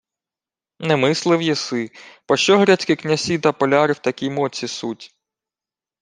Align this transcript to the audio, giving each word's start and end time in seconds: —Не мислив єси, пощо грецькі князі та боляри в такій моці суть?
—Не 0.79 0.95
мислив 0.97 1.41
єси, 1.41 1.91
пощо 2.25 2.57
грецькі 2.59 2.95
князі 2.95 3.39
та 3.39 3.51
боляри 3.51 3.93
в 3.93 3.99
такій 3.99 4.29
моці 4.29 4.67
суть? 4.67 5.15